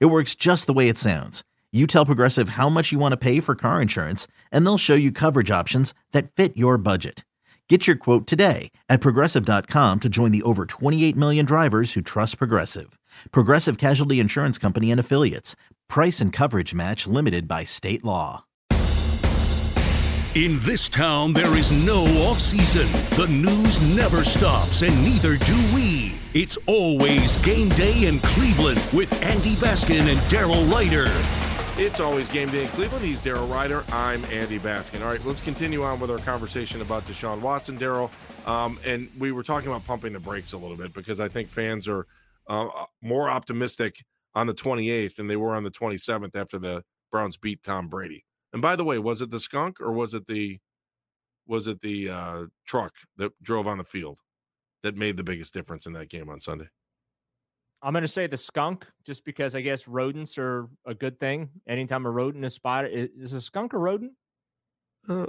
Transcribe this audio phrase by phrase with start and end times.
[0.00, 1.42] It works just the way it sounds.
[1.72, 4.94] You tell Progressive how much you want to pay for car insurance, and they'll show
[4.94, 7.24] you coverage options that fit your budget.
[7.68, 12.36] Get your quote today at progressive.com to join the over 28 million drivers who trust
[12.36, 12.98] Progressive.
[13.30, 15.56] Progressive Casualty Insurance Company and Affiliates.
[15.88, 18.44] Price and coverage match limited by state law.
[20.34, 22.90] In this town, there is no off season.
[23.16, 26.12] The news never stops, and neither do we.
[26.34, 31.04] It's always game day in Cleveland with Andy Baskin and Daryl Ryder.
[31.78, 33.04] It's always game day in Cleveland.
[33.04, 33.84] He's Daryl Ryder.
[33.92, 35.02] I'm Andy Baskin.
[35.02, 38.10] All right, let's continue on with our conversation about Deshaun Watson, Daryl.
[38.48, 41.50] Um, and we were talking about pumping the brakes a little bit because I think
[41.50, 42.06] fans are
[42.46, 42.66] uh,
[43.02, 44.02] more optimistic
[44.34, 48.24] on the 28th than they were on the 27th after the Browns beat Tom Brady.
[48.54, 50.60] And by the way, was it the skunk or was it the
[51.46, 54.20] was it the uh, truck that drove on the field
[54.82, 56.68] that made the biggest difference in that game on Sunday?
[57.82, 61.50] I'm going to say the skunk, just because I guess rodents are a good thing.
[61.68, 64.12] Anytime a rodent is spotted, is a skunk a rodent?
[65.08, 65.22] Uh,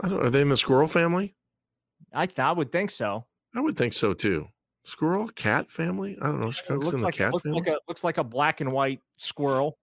[0.00, 0.24] I don't.
[0.24, 1.34] Are they in the squirrel family?
[2.14, 3.26] I, I would think so.
[3.54, 4.48] I would think so too.
[4.84, 6.16] Squirrel, cat family.
[6.22, 6.52] I don't know.
[6.52, 7.60] Skunks in the like, cat looks family.
[7.60, 9.78] Like a, looks like a black and white squirrel,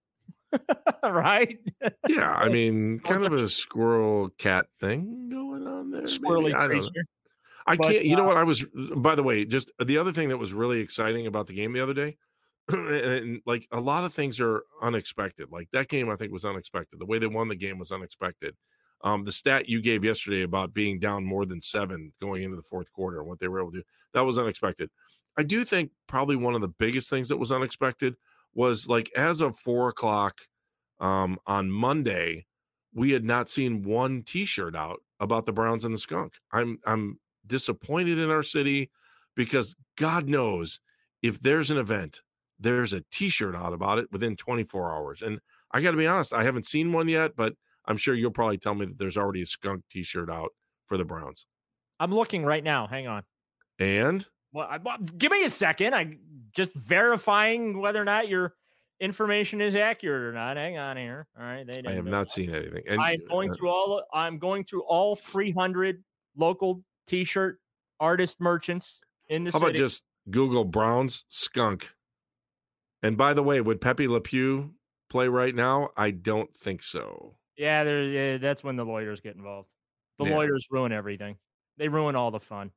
[1.04, 1.58] right?
[2.08, 6.02] yeah, I mean, kind of a squirrel cat thing going on there.
[6.02, 6.54] Squirrely maybe?
[6.54, 6.82] I don't know.
[6.82, 7.06] creature.
[7.66, 8.04] I But, can't.
[8.04, 8.36] You know uh, what?
[8.36, 8.64] I was.
[8.96, 11.80] By the way, just the other thing that was really exciting about the game the
[11.80, 12.16] other day,
[12.68, 15.50] and, and, like a lot of things are unexpected.
[15.50, 16.98] Like that game, I think was unexpected.
[16.98, 18.54] The way they won the game was unexpected.
[19.02, 22.62] Um, the stat you gave yesterday about being down more than seven going into the
[22.62, 23.84] fourth quarter and what they were able to do
[24.14, 24.88] that was unexpected.
[25.36, 28.14] I do think probably one of the biggest things that was unexpected
[28.54, 30.40] was like as of four o'clock
[31.00, 32.46] um, on Monday,
[32.94, 36.34] we had not seen one T-shirt out about the Browns and the Skunk.
[36.52, 38.90] I'm I'm disappointed in our city
[39.34, 40.80] because God knows
[41.22, 42.20] if there's an event,
[42.58, 45.22] there's a T-shirt out about it within 24 hours.
[45.22, 45.40] And
[45.72, 47.54] I got to be honest, I haven't seen one yet, but
[47.86, 50.50] I'm sure you'll probably tell me that there's already a Skunk T-shirt out
[50.86, 51.46] for the Browns.
[52.00, 52.86] I'm looking right now.
[52.86, 53.22] Hang on.
[53.78, 55.94] And Well, I, well, give me a second.
[55.94, 56.16] I
[56.52, 58.54] just verifying whether or not your
[59.00, 60.56] information is accurate or not.
[60.56, 61.26] Hang on here.
[61.38, 62.30] All right, they I have not it.
[62.30, 62.82] seen anything.
[62.88, 64.02] And I'm going uh, through all.
[64.12, 66.02] I'm going through all 300
[66.36, 67.60] local T-shirt
[68.00, 69.70] artist merchants in the how city.
[69.70, 71.94] about just Google Browns Skunk?
[73.02, 74.74] And by the way, would Pepe Le Pew
[75.10, 75.90] play right now?
[75.96, 77.36] I don't think so.
[77.56, 79.68] yeah, that's when the lawyers get involved.
[80.18, 80.34] The Yeah.
[80.36, 81.36] lawyers ruin everything.
[81.76, 82.72] They ruin all the fun.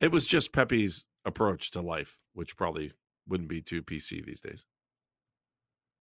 [0.00, 2.92] It was just Pepe's approach to life, which probably
[3.28, 4.64] wouldn't be too PC these days.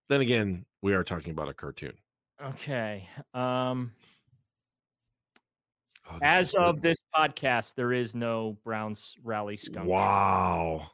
[0.07, 1.93] Then again, we are talking about a cartoon.
[2.41, 3.07] Okay.
[3.33, 3.91] Um,
[6.11, 6.83] Oh, as of good.
[6.83, 9.87] this podcast, there is no Browns rally skunk.
[9.87, 10.89] wow,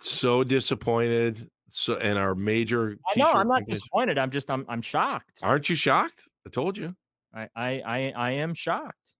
[0.00, 1.48] so disappointed.
[1.70, 2.96] So, and our major.
[3.14, 4.18] I know, I'm not companies- disappointed.
[4.18, 4.50] I'm just.
[4.50, 4.64] I'm.
[4.68, 5.38] I'm shocked.
[5.42, 6.22] Aren't you shocked?
[6.46, 6.94] I told you.
[7.34, 7.48] I.
[7.54, 7.68] I.
[7.80, 9.12] I, I am shocked.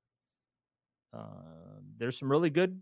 [1.12, 1.24] Uh,
[1.98, 2.80] there's some really good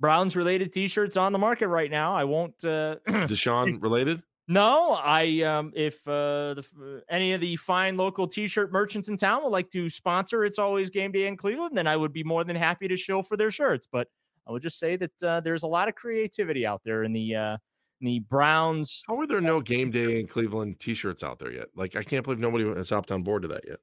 [0.00, 2.14] Browns related T-shirts on the market right now.
[2.14, 2.54] I won't.
[2.64, 4.22] Uh, Deshaun related.
[4.52, 5.40] No, I.
[5.42, 9.70] Um, if uh, the, any of the fine local T-shirt merchants in town would like
[9.70, 11.76] to sponsor, it's always game day in Cleveland.
[11.76, 13.88] Then I would be more than happy to show for their shirts.
[13.90, 14.08] But
[14.46, 17.34] I would just say that uh, there's a lot of creativity out there in the
[17.34, 17.56] uh,
[18.00, 19.02] in the Browns.
[19.08, 21.68] How are there no game day in Cleveland T-shirts out there yet?
[21.74, 23.78] Like, I can't believe nobody has hopped on board to that yet.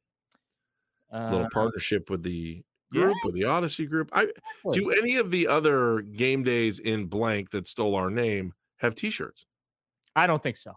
[1.12, 2.62] Uh, little partnership with the
[2.94, 3.02] yeah.
[3.02, 4.12] group, with the Audacy group.
[4.13, 4.28] I
[4.74, 9.46] do any of the other game days in blank that stole our name have T-shirts?
[10.19, 10.74] I don't think so.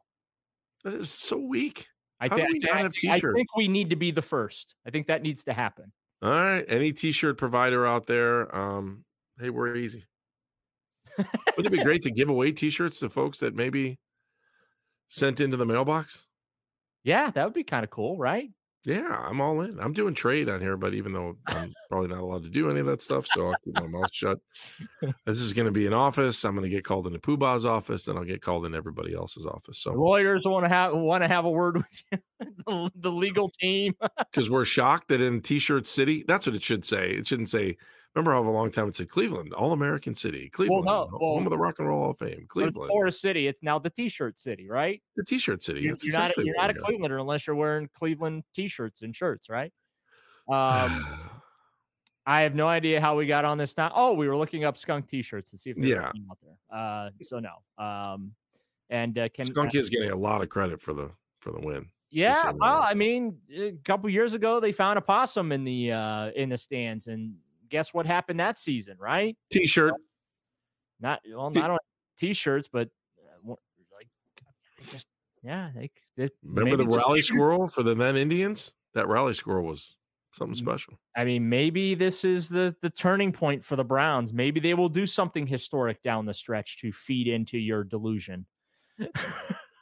[0.84, 1.86] That is so weak.
[2.20, 3.34] I, do we I not I have thi- I T-shirts?
[3.34, 4.74] think we need to be the first.
[4.86, 5.92] I think that needs to happen.
[6.22, 9.04] All right, any T-shirt provider out there, um,
[9.40, 10.04] hey, we're easy.
[11.18, 13.98] Wouldn't it be great to give away T-shirts to folks that maybe
[15.08, 16.26] sent into the mailbox?
[17.04, 18.48] Yeah, that would be kind of cool, right?
[18.84, 19.78] Yeah, I'm all in.
[19.78, 22.80] I'm doing trade on here, but even though I'm probably not allowed to do any
[22.80, 24.38] of that stuff, so I'll keep my mouth shut.
[25.26, 26.44] This is going to be an office.
[26.44, 29.46] I'm going to get called into Poobah's office, then I'll get called in everybody else's
[29.46, 29.84] office.
[29.84, 32.18] The So lawyers want to have want to have a word with you.
[32.66, 33.94] the, the legal team.
[34.18, 37.10] because we're shocked that in T-shirt City, that's what it should say.
[37.10, 37.76] It shouldn't say
[38.14, 41.50] Remember how a long time it said Cleveland, All American City, Cleveland, no, home of
[41.50, 43.46] the Rock and Roll Hall of Fame, Cleveland, Florida City.
[43.46, 45.02] It's now the T-shirt city, right?
[45.16, 45.80] the T-shirt city.
[45.80, 46.74] You're, you're not you're not a.
[46.74, 49.72] Clevelander unless you're wearing Cleveland T-shirts and shirts, right?
[50.52, 51.30] Um,
[52.26, 53.90] I have no idea how we got on this now.
[53.94, 56.06] Oh, we were looking up skunk T-shirts to see if there's Yeah.
[56.06, 56.78] out there.
[56.78, 57.84] Uh, so no.
[57.84, 58.32] Um,
[58.90, 61.10] and uh, can Skunk is getting a lot of credit for the
[61.40, 61.88] for the win.
[62.10, 62.82] Yeah, well.
[62.82, 66.58] I mean, a couple years ago they found a possum in the uh in the
[66.58, 67.34] stands, and
[67.72, 69.36] guess what happened that season, right?
[69.50, 69.94] T-shirt.
[71.00, 71.78] Not well, T- not on
[72.18, 72.88] t-shirts, but
[73.18, 73.54] uh,
[73.92, 74.08] like
[74.92, 75.06] just
[75.42, 78.74] yeah, they, they Remember the rally squirrel for the then Indians?
[78.94, 79.96] That rally squirrel was
[80.32, 80.98] something special.
[81.16, 84.32] I mean, maybe this is the the turning point for the Browns.
[84.32, 88.46] Maybe they will do something historic down the stretch to feed into your delusion.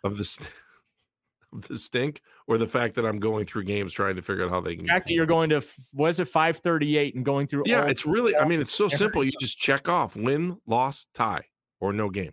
[0.04, 0.48] Of the st-
[1.68, 4.60] the stink, or the fact that I'm going through games trying to figure out how
[4.60, 4.86] they can.
[4.86, 5.62] That you're going to
[5.92, 8.36] was it 538 and going through Yeah, it's really.
[8.36, 9.24] I mean, it's so simple.
[9.24, 11.44] You just check off win, loss, tie,
[11.80, 12.32] or no game.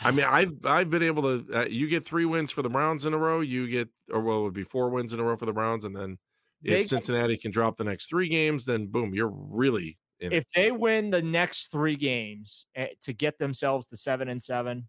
[0.00, 1.60] I mean, I've I've been able to.
[1.60, 3.40] Uh, you get three wins for the Browns in a row.
[3.40, 5.84] You get, or well, it would be four wins in a row for the Browns,
[5.84, 6.18] and then
[6.62, 10.32] They- if Cincinnati can drop the next three games, then boom, you're really in.
[10.32, 10.36] it.
[10.38, 14.88] if they win the next three games eh, to get themselves to seven and seven,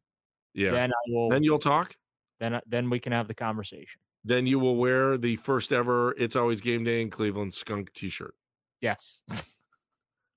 [0.54, 0.72] Yeah.
[0.72, 1.30] then I will.
[1.30, 1.94] Then, you'll talk.
[2.40, 4.00] Then, uh, then we can have the conversation.
[4.24, 8.34] Then you will wear the first ever "It's Always Game Day in Cleveland" skunk T-shirt,
[8.82, 9.24] Yes,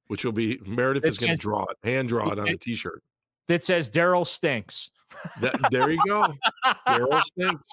[0.09, 2.57] which will be Meredith It is going to draw it, hand draw it on the
[2.59, 3.03] T-shirt.
[3.49, 4.91] that says Daryl stinks.
[5.41, 6.35] That, there you go.
[6.87, 7.67] Daryl stinks.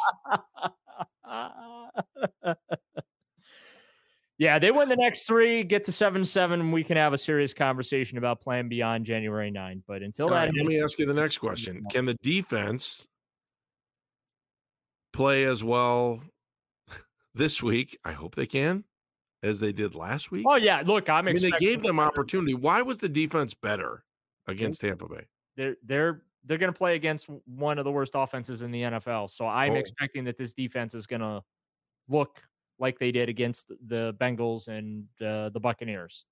[4.37, 7.17] yeah, they win the next three, get to seven seven, and we can have a
[7.17, 9.83] serious conversation about playing beyond January 9.
[9.87, 13.07] But until All that, right, let me ask you the next question: Can the defense
[15.15, 16.21] play as well
[17.33, 17.97] this week?
[18.03, 18.83] I hope they can,
[19.43, 20.45] as they did last week.
[20.47, 21.27] oh yeah, look, I'm.
[21.27, 22.53] I mean, they gave them opportunity.
[22.53, 24.03] Why was the defense better
[24.47, 25.25] against Tampa Bay?
[25.57, 29.31] they're they're they're going to play against one of the worst offenses in the NFL.
[29.31, 29.75] So I'm Oh.
[29.77, 31.41] expecting that this defense is going to
[32.07, 32.39] look
[32.77, 36.25] like they did against the Bengals and uh, the Buccaneers.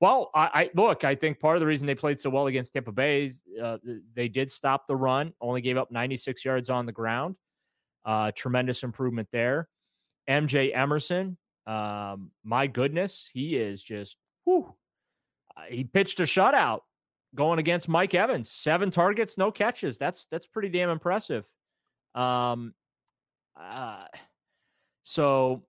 [0.00, 1.02] Well, I, I look.
[1.04, 3.78] I think part of the reason they played so well against Tampa Bay is uh,
[4.14, 5.32] they did stop the run.
[5.40, 7.36] Only gave up 96 yards on the ground.
[8.04, 9.68] Uh, tremendous improvement there.
[10.28, 11.36] MJ Emerson,
[11.66, 14.74] um, my goodness, he is just whew,
[15.56, 16.80] uh, he pitched a shutout
[17.34, 18.50] going against Mike Evans.
[18.50, 19.98] Seven targets, no catches.
[19.98, 21.44] That's that's pretty damn impressive.
[22.14, 22.74] Um,
[23.58, 24.04] uh,
[25.02, 25.64] so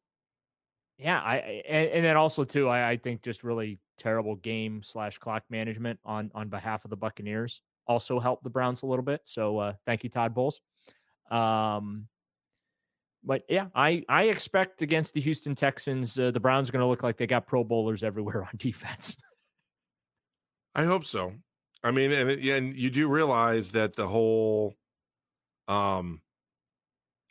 [0.98, 5.18] yeah, I and, and then also too, I, I think just really terrible game slash
[5.18, 9.22] clock management on on behalf of the Buccaneers also helped the Browns a little bit.
[9.26, 10.60] So uh, thank you, Todd Bowles.
[11.32, 12.08] Um,
[13.26, 16.88] but yeah, I I expect against the Houston Texans, uh, the Browns are going to
[16.88, 19.18] look like they got Pro Bowlers everywhere on defense.
[20.74, 21.34] I hope so.
[21.84, 24.76] I mean, and it- and you do realize that the whole,
[25.68, 26.22] um,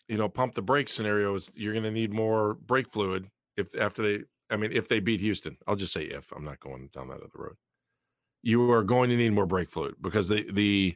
[0.09, 3.75] you know, pump the brake scenario is you're going to need more brake fluid if
[3.79, 4.25] after they.
[4.51, 6.31] I mean, if they beat Houston, I'll just say if.
[6.33, 7.57] I'm not going down that other road.
[8.43, 10.95] You are going to need more brake fluid because the the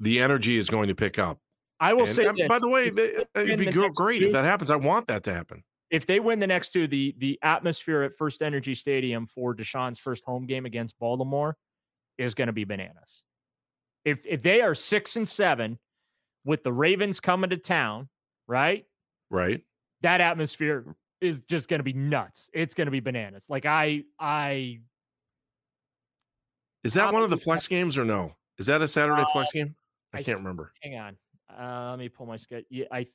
[0.00, 1.38] the energy is going to pick up.
[1.80, 4.18] I will And, say uh, this, by the way, they, they it'd be the great
[4.20, 4.70] two- if that happens.
[4.70, 5.64] I want that to happen.
[5.90, 9.98] if they win the next two, the the atmosphere at First Energy Stadium for Deshaun's
[9.98, 11.56] first home game against Baltimore
[12.18, 13.22] is going to be bananas.
[14.04, 15.78] If if they are six and seven
[16.44, 18.08] with the Ravens coming to town,
[18.46, 18.84] right?
[19.30, 19.62] Right?
[20.02, 22.48] That atmosphere is just going to be nuts.
[22.54, 23.46] It's going to be bananas.
[23.48, 24.80] Like I I
[26.84, 28.34] Is that one of the flex games or no?
[28.58, 29.74] Is that a Saturday Uh, flex game?
[30.14, 30.72] I I can't remember.
[30.82, 31.16] hang on.
[31.58, 32.66] Uh, let me pull my schedule.
[32.70, 33.06] Yeah, I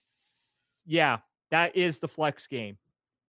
[0.86, 1.18] yeah,
[1.52, 2.78] that is the flex game.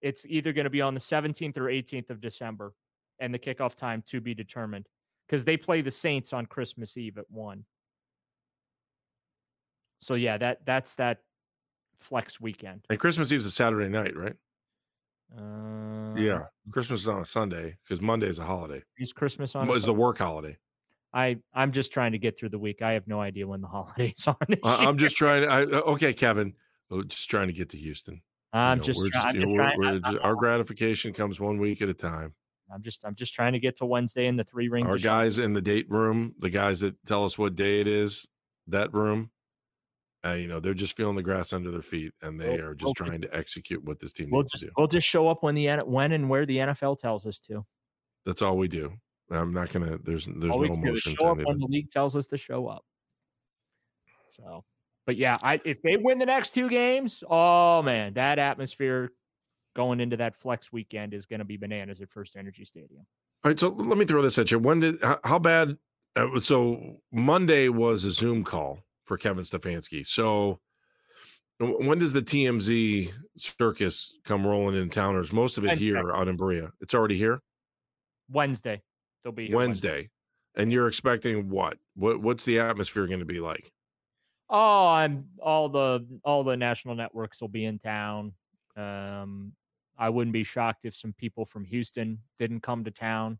[0.02, 2.74] It's either going to be on the 17th or 18th of December,
[3.18, 4.86] and the kickoff time to be determined
[5.26, 7.64] because they play the Saints on Christmas Eve at one.
[10.00, 11.18] So yeah, that that's that
[11.98, 12.84] flex weekend.
[12.90, 14.36] And Christmas Eve's a Saturday night, right?
[15.36, 16.44] Uh, yeah.
[16.70, 18.82] Christmas is on a Sunday because Monday is a holiday.
[18.98, 19.68] is Christmas on?
[19.68, 20.56] a It's the work holiday.
[21.16, 22.82] I I'm just trying to get through the week.
[22.82, 24.36] I have no idea when the holidays are.
[24.48, 24.88] this I- year.
[24.88, 25.48] I'm just trying to.
[25.48, 26.52] I, uh, okay, Kevin.
[26.90, 28.22] Oh, just trying to get to Houston.
[28.52, 31.82] I'm know, just, we're try- just know, we're- we're just- our gratification comes one week
[31.82, 32.34] at a time.
[32.72, 34.86] I'm just I'm just trying to get to Wednesday in the three ring.
[34.86, 38.26] Our guys in the date room, the guys that tell us what day it is,
[38.68, 39.30] that room,
[40.24, 42.74] uh, you know, they're just feeling the grass under their feet, and they We'll- are
[42.74, 44.72] just we'll- trying to execute what this team We'll needs just to do.
[44.76, 47.64] we'll just show up when the when and where the NFL tells us to.
[48.24, 48.92] That's all we do.
[49.30, 49.98] I'm not gonna.
[50.02, 52.84] There's there's All no emotion show up when the league tells us to show up.
[54.28, 54.64] So,
[55.04, 59.10] but yeah, I if they win the next two games, oh man, that atmosphere
[59.74, 63.04] going into that flex weekend is going to be bananas at First Energy Stadium.
[63.44, 64.58] All right, so let me throw this at you.
[64.58, 65.76] When did how bad?
[66.16, 70.06] Uh, so Monday was a Zoom call for Kevin Stefanski.
[70.06, 70.60] So
[71.58, 75.14] when does the TMZ circus come rolling in town?
[75.14, 75.84] Or is most of it Wednesday.
[75.84, 76.72] here on Berea?
[76.80, 77.40] It's already here.
[78.30, 78.82] Wednesday,
[79.26, 79.88] they'll be Wednesday.
[79.88, 80.10] Wednesday.
[80.54, 81.76] And you're expecting what?
[81.94, 83.70] What what's the atmosphere going to be like?
[84.48, 88.32] Oh, I'm all the all the national networks will be in town.
[88.76, 89.52] Um,
[89.98, 93.38] I wouldn't be shocked if some people from Houston didn't come to town.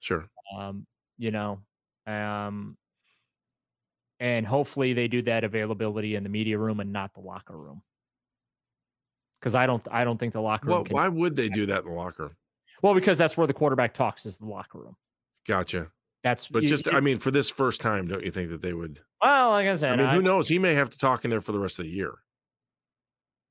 [0.00, 0.28] Sure.
[0.56, 0.86] Um,
[1.18, 1.60] you know,
[2.06, 2.76] um,
[4.18, 7.82] and hopefully they do that availability in the media room and not the locker room.
[9.38, 10.84] Because I don't, I don't think the locker room.
[10.90, 12.36] Well, why would they do that in the locker room?
[12.82, 14.96] Well, because that's where the quarterback talks is the locker room.
[15.50, 15.88] Gotcha.
[16.22, 18.72] That's but just it, I mean, for this first time, don't you think that they
[18.72, 19.00] would?
[19.20, 20.46] Well, like I said, I mean, I, who knows?
[20.46, 22.14] He may have to talk in there for the rest of the year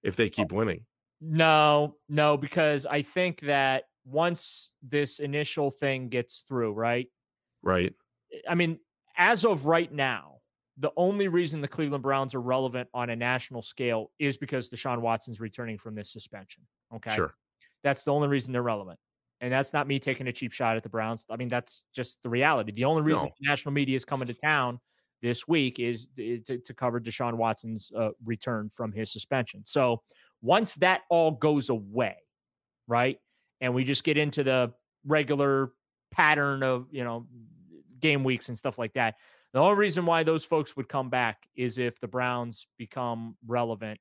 [0.01, 0.85] if they oh, keep winning.
[1.19, 7.07] No, no, because I think that once this initial thing gets through, right?
[7.63, 7.93] Right.
[8.33, 8.79] Eh, I mean,
[9.17, 10.35] as of right now,
[10.77, 15.01] the only reason the Cleveland Browns are relevant on a national scale is because Deshaun
[15.01, 16.63] Watson's returning from this suspension.
[16.95, 17.13] Okay.
[17.13, 17.33] Sure.
[17.83, 18.97] That's the only reason they're relevant.
[19.41, 21.25] And that's not me taking a cheap shot at the Browns.
[21.29, 22.71] I mean, that's just the reality.
[22.73, 23.33] The only reason no.
[23.39, 24.79] the national media is coming to town
[25.21, 29.61] this week is, to, to, cover Deshaun Watson's uh, return from his suspension.
[29.65, 30.01] So
[30.41, 32.17] once that all goes away,
[32.87, 33.17] right,
[33.61, 34.73] and we just get into the
[35.05, 35.71] regular
[36.11, 37.27] pattern of you know
[37.99, 39.15] game weeks and stuff like that,
[39.53, 43.99] the only reason why those folks would come back is if the Browns become relevant.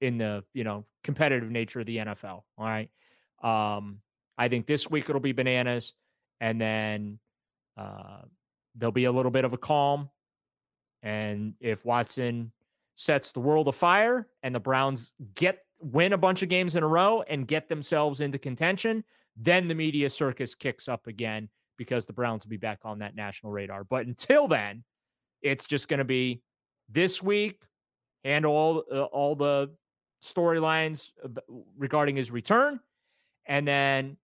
[0.00, 2.42] In the you know competitive nature of the NFL.
[2.58, 2.90] All right.
[3.42, 4.00] Um,
[4.38, 5.94] I think this week it'll be bananas,
[6.40, 7.18] and then
[7.76, 8.22] uh,
[8.74, 10.08] there'll be a little bit of a calm.
[11.02, 12.52] And if Watson
[12.96, 16.88] sets the world afire and the Browns get win a bunch of games in a
[16.88, 19.02] row and get themselves into contention,
[19.36, 23.16] then the media circus kicks up again because the Browns will be back on that
[23.16, 23.84] national radar.
[23.84, 24.84] But until then,
[25.40, 26.42] it's just going to be
[26.90, 27.62] this week
[28.24, 29.70] handle all uh, all the
[30.22, 31.12] storylines
[31.78, 32.80] regarding his return.
[33.46, 34.16] And then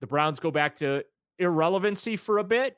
[0.00, 1.02] the Browns go back to
[1.38, 2.76] irrelevancy for a bit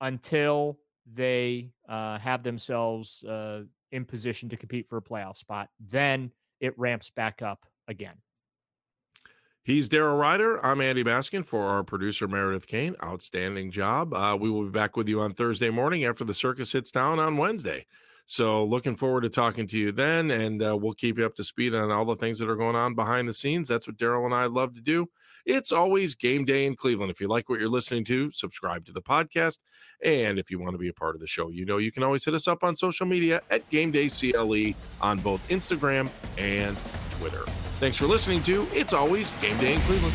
[0.00, 0.78] until
[1.12, 5.68] they uh, have themselves uh, in position to compete for a playoff spot.
[5.90, 6.30] Then
[6.60, 8.14] it ramps back up again.
[9.62, 10.64] He's Daryl Ryder.
[10.64, 12.96] I'm Andy Baskin for our producer, Meredith Kane.
[13.04, 14.14] Outstanding job.
[14.14, 17.18] Uh, we will be back with you on Thursday morning after the circus hits town
[17.18, 17.84] on Wednesday.
[18.30, 21.42] So looking forward to talking to you then, and uh, we'll keep you up to
[21.42, 23.66] speed on all the things that are going on behind the scenes.
[23.66, 25.08] That's what Daryl and I love to do.
[25.46, 27.10] It's always game day in Cleveland.
[27.10, 29.58] If you like what you're listening to, subscribe to the podcast.
[30.04, 32.04] And if you want to be a part of the show, you know you can
[32.04, 36.08] always hit us up on social media at Game Day CLE on both Instagram
[36.38, 36.76] and
[37.18, 37.42] Twitter.
[37.80, 40.14] Thanks for listening to It's Always Game Day in Cleveland.